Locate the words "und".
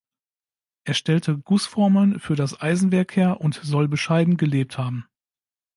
3.39-3.59